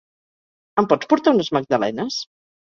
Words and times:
Em 0.83 0.87
pots 0.95 1.11
portar 1.13 1.35
unes 1.37 1.53
magdalenes? 1.61 2.21